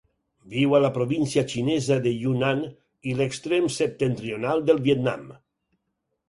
Viu 0.51 0.71
a 0.75 0.79
la 0.83 0.87
província 0.93 1.43
xinesa 1.51 1.97
de 2.05 2.13
Yunnan 2.13 2.63
i 3.11 3.13
l'extrem 3.19 3.69
septentrional 3.77 4.65
del 4.71 4.83
Vietnam. 4.89 5.31